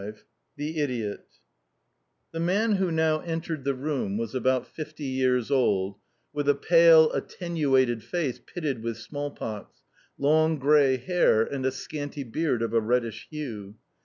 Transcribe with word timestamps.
V 0.01 0.15
THE 0.55 0.79
IDIOT 0.81 1.23
The 2.31 2.39
man 2.39 2.77
who 2.77 2.89
now 2.91 3.19
entered 3.19 3.63
the 3.65 3.75
room 3.75 4.17
was 4.17 4.33
about 4.33 4.65
fifty 4.67 5.03
years 5.03 5.51
old, 5.51 5.99
with 6.33 6.49
a 6.49 6.55
pale, 6.55 7.11
attenuated 7.13 8.03
face 8.03 8.39
pitted 8.39 8.81
with 8.81 8.97
smallpox, 8.97 9.83
long 10.17 10.57
grey 10.57 10.97
hair, 10.97 11.43
and 11.43 11.63
a 11.67 11.71
scanty 11.71 12.23
beard 12.23 12.63
of 12.63 12.73
a 12.73 12.81
reddish 12.81 13.27
hue. 13.29 13.75